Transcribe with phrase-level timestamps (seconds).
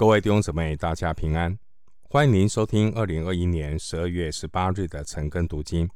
[0.00, 1.58] 各位弟兄姊妹，大家平安！
[2.08, 5.90] 欢迎您收听二零二一年十二月十八日的晨更读经，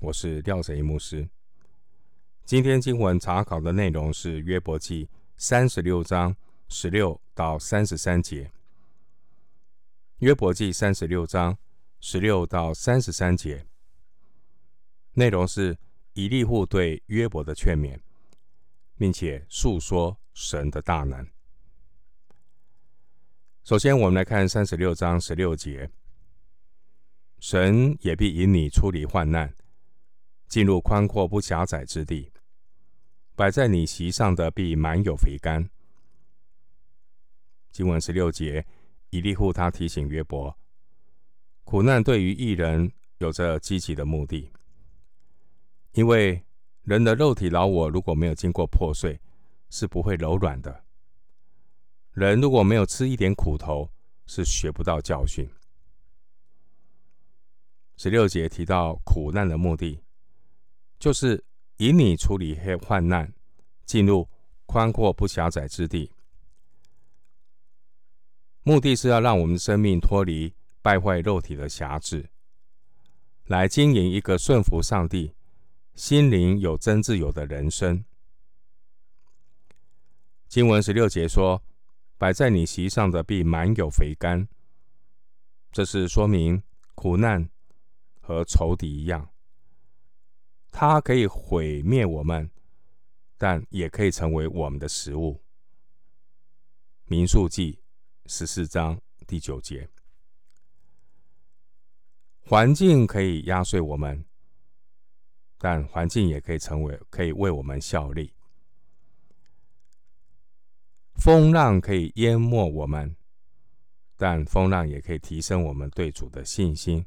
[0.00, 1.28] 我是廖泽一牧师。
[2.46, 6.34] 今天经文查考的内容是约伯记三十六章
[6.70, 8.50] 十六到三十三节。
[10.20, 11.58] 约伯记三十六章
[12.00, 13.66] 十六到三十三节
[15.12, 15.76] 内容是
[16.14, 17.98] 以利户对约伯的劝勉，
[18.96, 21.28] 并且诉说神的大能。
[23.70, 25.88] 首先，我们来看三十六章十六节：
[27.38, 29.54] 神也必引你出离患难，
[30.48, 32.32] 进入宽阔不狭窄之地。
[33.36, 35.70] 摆在你席上的必满有肥甘。
[37.70, 38.66] 经文十六节，
[39.10, 40.58] 以利户他提醒约伯，
[41.62, 44.50] 苦难对于一人有着积极的目的，
[45.92, 46.42] 因为
[46.82, 49.20] 人的肉体老我如果没有经过破碎，
[49.68, 50.86] 是不会柔软的。
[52.12, 53.88] 人如果没有吃一点苦头，
[54.26, 55.48] 是学不到教训。
[57.96, 60.02] 十六节提到苦难的目的，
[60.98, 61.44] 就是
[61.76, 63.32] 引你处理黑患难，
[63.84, 64.28] 进入
[64.66, 66.10] 宽阔不狭窄之地。
[68.64, 72.28] 目的是要让我们生命脱离败坏肉体的辖制，
[73.46, 75.34] 来经营一个顺服上帝、
[75.94, 78.04] 心灵有真自由的人生。
[80.48, 81.62] 经文十六节说。
[82.20, 84.46] 摆在你席上的必满有肥甘，
[85.72, 86.62] 这是说明
[86.94, 87.48] 苦难
[88.20, 89.30] 和仇敌一样，
[90.70, 92.50] 它可以毁灭我们，
[93.38, 95.42] 但也可以成为我们的食物。
[97.06, 97.80] 民数记
[98.26, 99.88] 十四章第九节，
[102.40, 104.22] 环境可以压碎我们，
[105.56, 108.34] 但环境也可以成为可以为我们效力。
[111.20, 113.14] 风浪可以淹没我们，
[114.16, 117.04] 但风浪也可以提升我们对主的信心。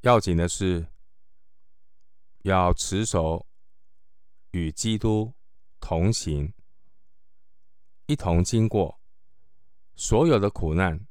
[0.00, 0.86] 要紧的是，
[2.40, 3.46] 要持守
[4.52, 5.34] 与基督
[5.78, 6.54] 同行，
[8.06, 8.98] 一同经过
[9.94, 11.06] 所有的苦难，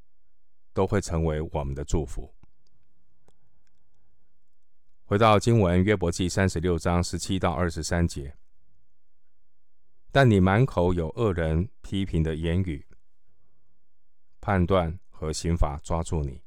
[0.73, 2.33] 都会成为我们的祝福。
[5.05, 8.35] 回到经文，约伯记三十六章十七到二十三节。
[10.11, 12.85] 但你满口有恶人批评的言语，
[14.41, 16.41] 判断和刑罚抓住你，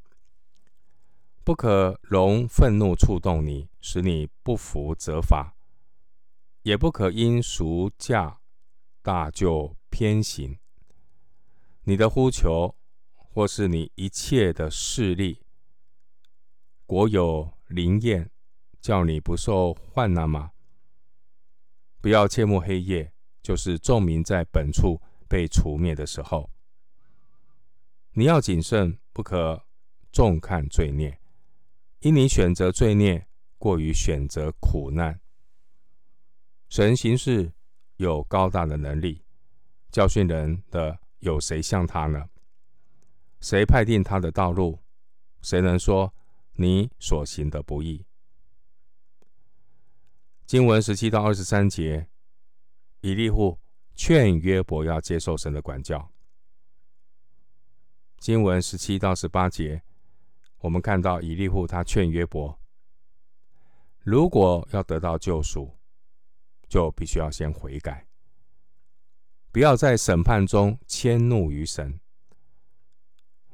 [1.43, 5.57] 不可容愤怒触动你，使你不服责罚，
[6.63, 8.41] 也不可因赎价
[9.01, 10.59] 大就偏行。
[11.85, 12.77] 你的呼求，
[13.15, 15.41] 或是你一切的势力，
[16.85, 18.31] 国有灵验，
[18.83, 20.51] 叫你不受患难吗？
[22.03, 23.14] 不要切慕黑夜。
[23.45, 26.49] 就是众民在本处被除灭的时候，
[28.13, 29.67] 你要谨慎，不可
[30.11, 31.21] 重看罪孽，
[32.01, 33.27] 因你选择罪孽
[33.59, 35.21] 过于选择苦难。
[36.71, 37.53] 神行事
[37.97, 39.23] 有高大的能力，
[39.91, 42.31] 教训人的有谁像他呢？
[43.41, 44.79] 谁派定他的道路？
[45.43, 46.15] 谁能说
[46.55, 48.07] 你所行的不义？
[50.47, 52.09] 经文十七到二十三节。
[53.05, 53.59] 以利户
[53.95, 56.11] 劝约伯要接受神的管教。
[58.17, 59.83] 经文十七到十八节，
[60.61, 62.59] 我们看到以利户他劝约伯，
[64.01, 65.77] 如果要得到救赎，
[66.67, 68.07] 就必须要先悔改，
[69.53, 72.01] 不要在审判中迁怒于神。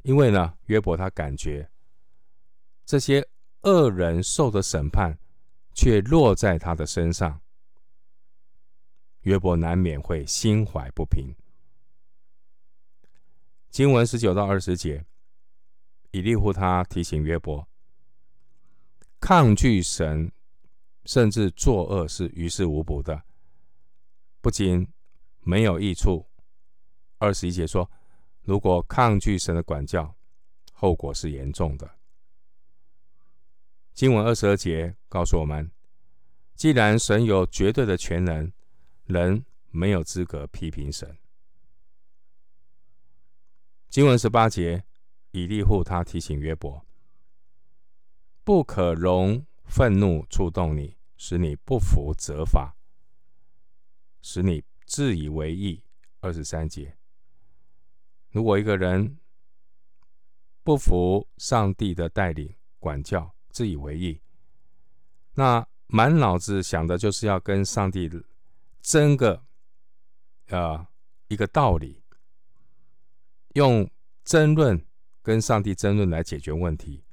[0.02, 1.68] 因为呢，约伯他感觉
[2.86, 3.28] 这些
[3.62, 5.18] 恶人受的审判，
[5.74, 7.40] 却落在他的身上。
[9.22, 11.34] 约伯难免会心怀不平。
[13.68, 15.04] 经文十九到二十节，
[16.10, 17.68] 以利户他提醒约伯，
[19.20, 20.32] 抗拒神，
[21.04, 23.22] 甚至作恶是于事无补的，
[24.40, 24.88] 不仅
[25.40, 26.26] 没有益处。
[27.18, 27.90] 二十一节说，
[28.42, 30.16] 如果抗拒神的管教，
[30.72, 31.98] 后果是严重的。
[33.92, 35.70] 经文二十二节告诉我们，
[36.54, 38.50] 既然神有绝对的全能。
[39.10, 41.18] 人没有资格批评神。
[43.88, 44.84] 经文十八节，
[45.32, 46.86] 以利户他提醒约伯，
[48.44, 52.76] 不可容愤怒触动你，使你不服责罚，
[54.22, 55.82] 使你自以为意。
[56.22, 56.98] 二十三节，
[58.28, 59.18] 如果一个人
[60.62, 64.20] 不服上帝的带领管教，自以为意，
[65.32, 68.06] 那满脑子想的就是要跟上帝
[68.82, 69.44] 争个，
[70.46, 70.86] 呃，
[71.28, 72.02] 一个道理，
[73.54, 73.90] 用
[74.24, 74.86] 争论
[75.22, 77.04] 跟上帝争论来解决问题，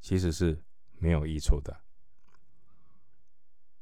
[0.00, 0.62] 其实是
[0.98, 1.80] 没有益处的。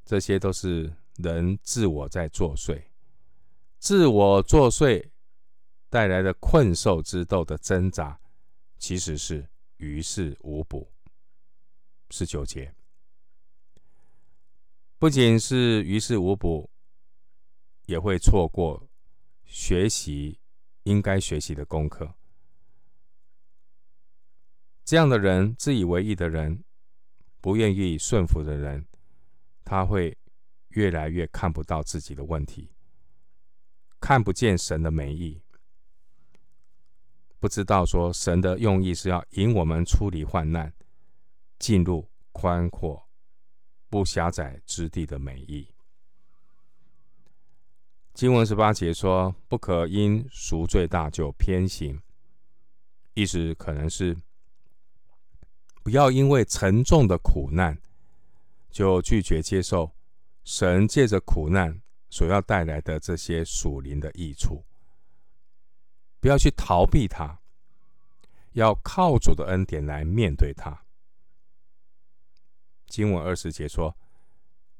[0.05, 2.85] 这些都是人自我在作祟，
[3.79, 5.11] 自我作祟
[5.89, 8.21] 带来的困兽之斗的挣扎，
[8.79, 9.49] 其实是
[9.79, 10.93] 于事无补。
[12.11, 12.73] 十九节，
[14.97, 16.71] 不仅是于事无补，
[17.87, 18.89] 也会错过
[19.45, 20.39] 学习
[20.85, 22.15] 应该学习的功课。
[24.85, 26.63] 这样的人，自以为意的人，
[27.41, 28.87] 不愿意顺服的人，
[29.65, 30.17] 他会
[30.69, 32.71] 越来越看不到自己的问题，
[33.99, 35.43] 看不见神的美意，
[37.41, 40.73] 不知道说神的用意是要引我们出离患难，
[41.59, 43.09] 进入宽阔、
[43.89, 45.69] 不狭窄之地的美意。
[48.17, 52.01] 经文十八节说：“不可因赎罪大就偏行。”
[53.13, 54.17] 意思可能是。
[55.83, 57.79] 不要因为沉重的苦难，
[58.71, 59.93] 就拒绝接受
[60.45, 64.65] 神借着苦难所要带来的这些属灵的益处。
[66.19, 67.39] 不要去逃避它，
[68.53, 70.87] 要靠主的恩典来面对它。
[72.87, 73.95] 经文二十节说：“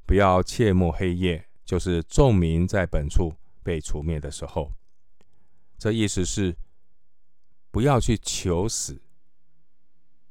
[0.07, 4.73] 不要切慕黑夜，就是众民在本处被除灭的时候。”
[5.77, 6.57] 这意思是
[7.71, 9.03] 不要去求死。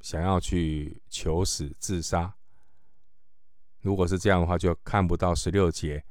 [0.02, 2.36] 想要去求死自杀，
[3.82, 6.06] 如果是这样的话，就看不到十六节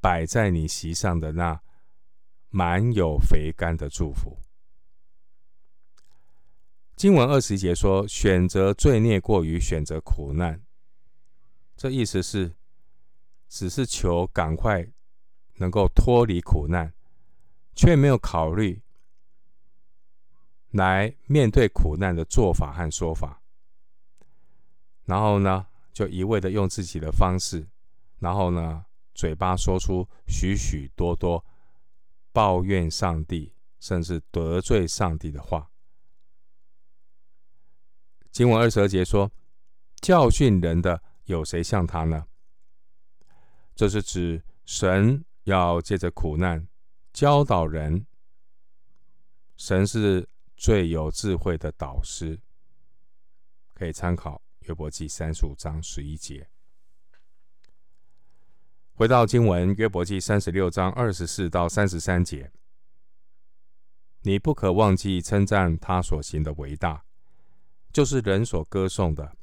[0.00, 1.60] 摆在你席上的那
[2.48, 4.38] 满有肥甘的祝福。
[6.96, 10.62] 经文二十节说：“选择罪孽过于选择苦难。”
[11.76, 12.54] 这意思是，
[13.50, 14.88] 只是求赶快
[15.56, 16.94] 能够脱离苦难，
[17.74, 18.80] 却没有考虑。
[20.70, 23.42] 来面对苦难的做法和说法，
[25.04, 27.66] 然后呢，就一味的用自己的方式，
[28.20, 31.44] 然后呢，嘴巴说出许许多多
[32.30, 35.72] 抱怨上帝，甚至得罪上帝的话。
[38.30, 39.32] 经文二十二节说
[40.00, 42.28] ：“教训人的有谁像他呢？”
[43.80, 46.68] 这是指神要借着苦难
[47.14, 48.04] 教导人，
[49.56, 50.28] 神是。
[50.54, 52.38] 最有智慧的导师，
[53.72, 56.50] 可以参考约伯记三十五章十一节。
[58.92, 62.52] 回到经文，约伯记三十六章二十四到三十三节，
[64.20, 67.06] 你不可忘记称赞他所行的伟大，
[67.90, 69.34] 就是人所歌颂的。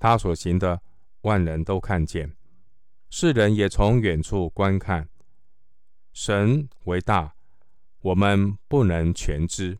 [0.00, 0.82] 他所行的，
[1.20, 2.36] 万人都看见，
[3.08, 5.08] 世人也从远处观看。
[6.12, 7.34] 神为大，
[8.00, 9.78] 我们不能全知。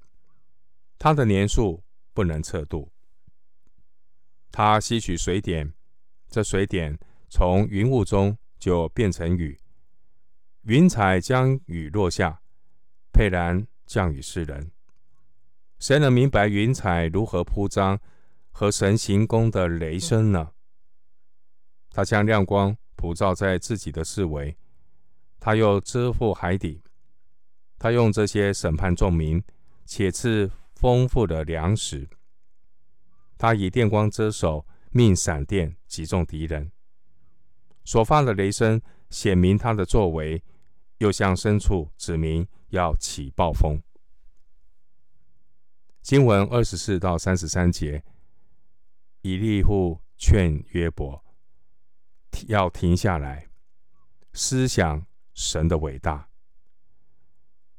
[0.98, 1.82] 他的年数
[2.12, 2.90] 不能测度。
[4.50, 5.74] 他吸取水点，
[6.28, 9.58] 这水点从云雾中就变成雨。
[10.62, 12.40] 云彩将雨落下，
[13.12, 14.70] 沛然降雨世人。
[15.78, 18.00] 谁能明白云彩如何铺张
[18.50, 20.52] 和神行宫的雷声呢？
[21.90, 22.76] 他将亮光
[23.06, 24.56] 普照在自己的四围，
[25.38, 26.82] 他又遮覆海底。
[27.78, 29.40] 他用这些审判众民，
[29.84, 30.50] 且赐。
[30.74, 32.06] 丰富的粮食，
[33.38, 36.70] 他以电光遮手，命闪电击中敌人。
[37.82, 38.78] 所发的雷声
[39.08, 40.44] 显明他的作为，
[40.98, 43.80] 又向深处指明要起暴风。
[46.02, 48.04] 经文二十四到三十三节，
[49.22, 51.24] 以利户劝约伯
[52.48, 53.48] 要停下来，
[54.32, 56.28] 思想神的伟大。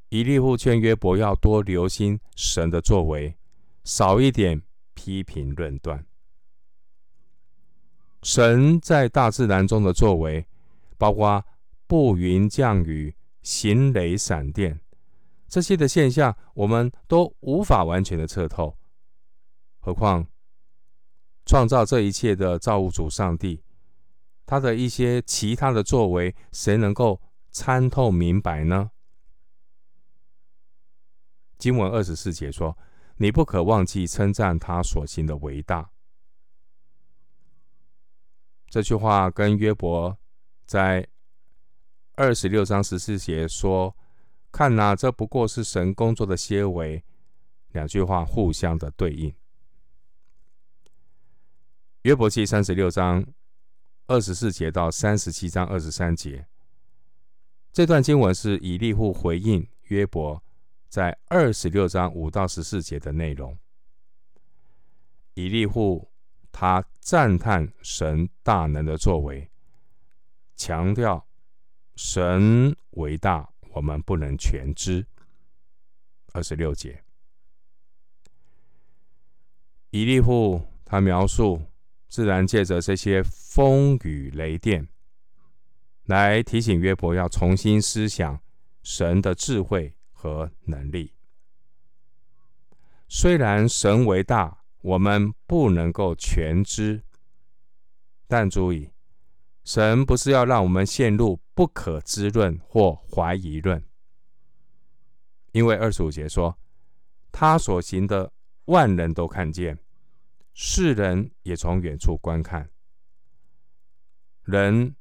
[0.08, 3.36] 以利户劝约伯要多留心神的作为，
[3.84, 4.62] 少一点
[4.94, 6.04] 批评论断。
[8.22, 10.46] 神在大自然中的作为，
[10.96, 11.44] 包括
[11.86, 14.80] 布云降雨、行雷闪电
[15.46, 18.76] 这些的现象，我们都无法完全的测透。
[19.78, 20.26] 何况
[21.46, 23.62] 创造这一切的造物主上帝，
[24.48, 28.90] 他的一些其他的作为，谁能够参透明白呢？
[31.58, 32.78] 经文二十四节说
[33.20, 35.90] ：“你不可忘记称赞他所行的伟大。”
[38.70, 40.16] 这句话跟约伯
[40.64, 41.06] 在
[42.14, 43.94] 二十六章十四节说
[44.50, 47.04] ：“看哪，这不过是神工作的些微。”
[47.72, 49.34] 两句话互相的对应。
[52.00, 53.22] 约伯记三十六章
[54.08, 56.46] 二十四节到三十七章二十三节，
[57.74, 60.42] 这段经文是以利户回应约伯。
[60.88, 63.58] 在二十六章五到十四节的内容。
[65.34, 66.10] 以利户
[66.50, 69.50] 他赞叹神大能的作为，
[70.56, 71.26] 强调
[71.94, 75.06] 神为大，我们不能全知。
[76.32, 77.04] 二十六节，
[79.90, 81.62] 以利户他描述
[82.08, 84.88] 自然借着这些风雨雷电，
[86.04, 88.40] 来提醒约伯要重新思想
[88.82, 91.12] 神的智慧和能力。
[93.08, 97.02] 虽然神为大，我们不能够全知，
[98.26, 98.90] 但注意，
[99.64, 103.82] 神不是要让我们陷入不可知论或怀疑论，
[105.52, 106.58] 因为二十五节说，
[107.32, 108.32] 他所行的
[108.66, 109.78] 万人都看见，
[110.60, 112.68] 世人也从远处观看，
[114.42, 114.96] 人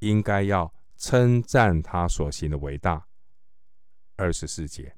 [0.00, 3.08] 应该要称赞他所行的伟大。
[4.16, 4.94] 二十四节。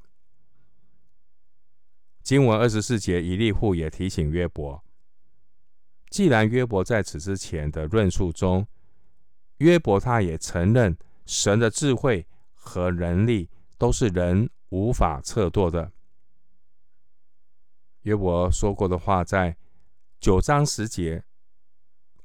[2.25, 4.83] 经文二十四节，以利户也提醒约伯：
[6.09, 8.67] 既然约伯在此之前的论述中，
[9.59, 13.49] 约伯他也承认神的智慧和能力
[13.79, 15.93] 都是人无法测度的。
[18.03, 19.57] 约伯说过的话，在
[20.21, 21.25] 九章十节、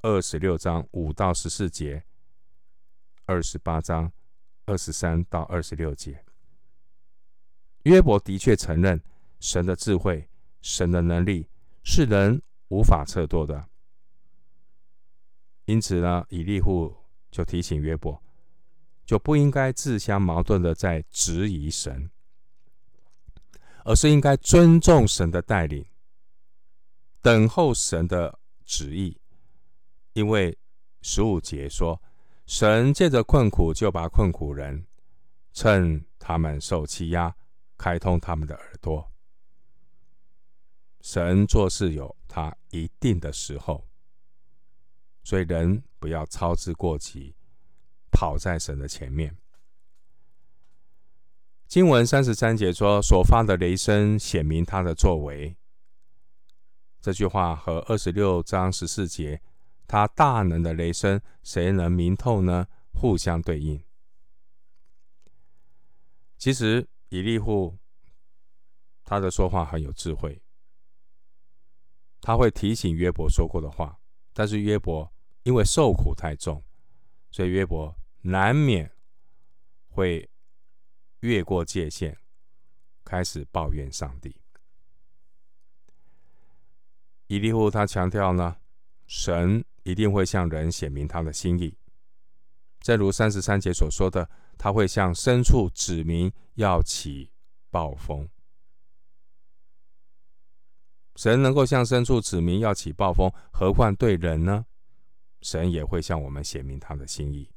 [0.01, 2.03] 二十六章五到十四节、
[3.25, 4.11] 二十八章
[4.65, 6.25] 二十三到二十六节，
[7.83, 9.01] 约伯的确承认。
[9.39, 10.27] 神的智慧、
[10.61, 11.47] 神的能力
[11.83, 13.69] 是人无法测度的，
[15.65, 16.95] 因此呢，以利户
[17.29, 18.21] 就提醒约伯，
[19.05, 22.09] 就不应该自相矛盾的在质疑神，
[23.83, 25.85] 而是应该尊重神的带领，
[27.25, 29.19] 等候神的旨意。
[30.13, 30.55] 因为
[31.01, 31.99] 十五节说，
[32.45, 34.85] 神借着困苦就把困苦人，
[35.51, 37.35] 趁他们受欺压，
[37.79, 39.11] 开通他们的耳朵。
[41.01, 43.87] 神做事有他一定的时候，
[45.23, 47.33] 所以人不要操之过急，
[48.11, 49.35] 跑在神的前面。
[51.67, 55.57] 经文三十三节说：“所发的雷声显明他的作为。”
[57.05, 59.39] 这句话和二十六章十四节
[59.85, 62.65] “他大能的雷声，谁能明透呢？”
[62.99, 63.79] 互相对应。
[66.39, 67.77] 其实以利户
[69.03, 70.41] 他的说话很有智慧。
[72.21, 73.99] 他会提醒约伯说过的话，
[74.33, 76.63] 但是约伯因为受苦太重，
[77.29, 78.91] 所以约伯难免
[79.89, 80.27] 会
[81.19, 82.17] 越过界限，
[83.03, 84.35] 开始抱怨上帝。
[87.27, 88.57] 以利户他强调呢，
[89.07, 91.77] 神一定会向人显明他的心意，
[92.81, 97.31] 正如三十三节所说的，他会向深处指明要起
[97.69, 98.29] 暴风。
[101.15, 104.65] 神能够向深处指明要起暴风，何况对人呢？
[105.41, 107.49] 神也会向我们显明他的心意。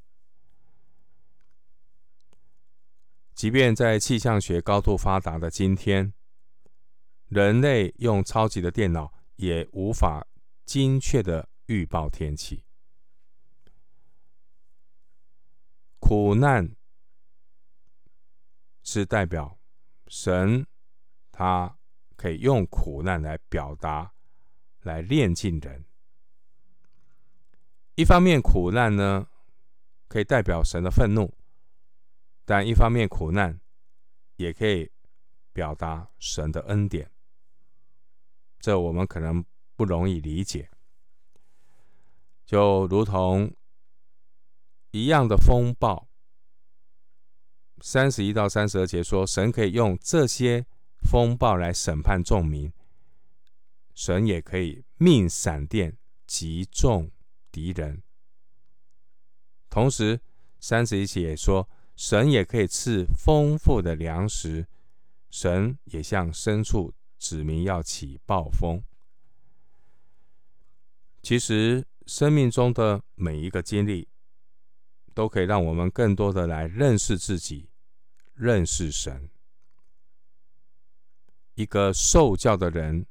[3.35, 6.13] 即便在气象学高度发达的今天，
[7.29, 10.25] 人类用超级的电脑也无法
[10.65, 12.63] 精确的预报天气。
[15.99, 16.77] 苦难
[18.85, 19.59] 是代表
[20.07, 20.65] 神，
[21.33, 21.75] 他。
[22.19, 24.13] 可以用苦难来表达，
[24.81, 25.85] 来炼尽人。
[27.95, 29.29] 一方面，苦难呢，
[30.09, 31.29] 可以代表神的愤怒；
[32.45, 33.61] 但一方面，苦难
[34.35, 34.91] 也可以
[35.53, 37.09] 表达神的恩典。
[38.61, 39.45] 这我们可能
[39.77, 40.71] 不容易理解，
[42.47, 43.55] 就如同
[44.91, 46.09] 一样的风暴。
[47.81, 50.67] 三十一到三十二节说，神可以用这些。
[51.01, 52.73] 风暴来审判众民，
[53.95, 55.97] 神也可以命闪电
[56.27, 57.13] 击中
[57.53, 58.03] 敌人。
[59.71, 60.21] 同时，
[60.59, 64.67] 三十一节也说，神也可以赐丰富的粮食，
[65.31, 68.83] 神也向深处指明要起暴风。
[71.23, 74.09] 其实，生命中的每一个经历，
[75.13, 77.69] 都可以让我们更多的来认识自己，
[78.35, 79.29] 认识神。
[81.55, 83.05] 一个受教的人，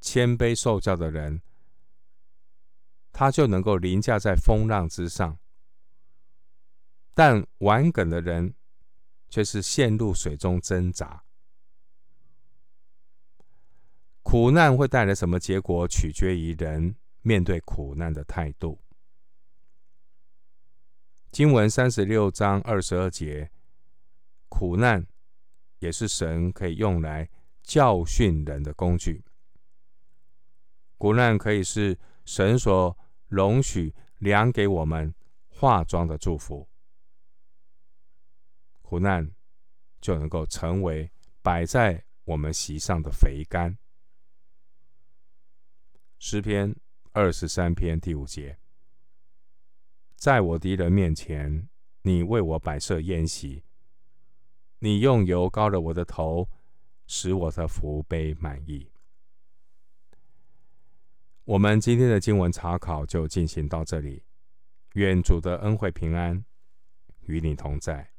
[0.00, 1.40] 谦卑受教的人，
[3.12, 5.38] 他就能够凌驾在风浪之上；
[7.14, 8.54] 但顽梗的人，
[9.30, 11.24] 却是陷入水中挣扎。
[14.30, 18.80] 苦难会带来什么结果，取决于人面对苦难的态度。
[21.32, 23.50] 经文三十六章二十二节，
[24.48, 25.04] 苦难。
[25.80, 27.28] 也是神可以用来
[27.64, 29.24] 教训人的工具。
[30.96, 32.96] 苦难可以是神所
[33.26, 35.12] 容许量给我们
[35.48, 36.68] 化妆的祝福，
[38.80, 39.28] 苦难
[40.00, 41.10] 就能够成为
[41.42, 43.76] 摆在我们席上的肥甘。
[46.22, 46.76] 诗篇
[47.12, 48.58] 二十三篇第五节，
[50.16, 51.66] 在我敌人面前，
[52.02, 53.64] 你为我摆设宴席，
[54.80, 56.46] 你用油膏了我的头，
[57.06, 58.90] 使我的福杯满溢。
[61.44, 64.22] 我们今天的经文查考就进行到这里，
[64.92, 66.44] 愿主的恩惠平安
[67.22, 68.10] 与你同在。